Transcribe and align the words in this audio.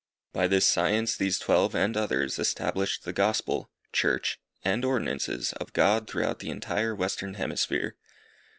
By 0.33 0.47
this 0.47 0.65
science 0.65 1.15
these 1.15 1.37
twelve 1.37 1.75
and 1.75 1.95
others 1.95 2.39
established 2.39 3.03
the 3.03 3.13
Gospel, 3.13 3.69
Church, 3.93 4.39
and 4.65 4.83
ordinances 4.83 5.53
of 5.53 5.73
God 5.73 6.09
throughout 6.09 6.39
the 6.39 6.49
entire 6.49 6.95
western 6.95 7.35
hemisphere. 7.35 7.97